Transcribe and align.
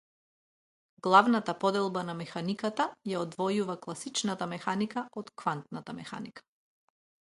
Главната 1.07 1.55
поделба 1.65 2.03
на 2.07 2.15
механиката 2.23 2.89
ја 3.13 3.21
одвојува 3.27 3.79
класичната 3.87 4.51
механика 4.57 5.09
од 5.23 5.35
квантната 5.43 6.01
механика. 6.05 6.51